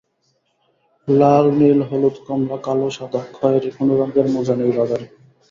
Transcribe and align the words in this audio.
লাল, 1.07 1.45
নীল, 1.51 1.79
হলুদ, 1.81 2.15
কমলা, 2.27 2.57
কালো, 2.65 2.87
সাদা, 2.89 3.21
খয়েরি 3.33 3.69
কোন 3.77 3.87
রঙের 3.99 4.27
মোজা 4.27 4.53
নেই 4.55 4.71
বাজারে। 4.77 5.05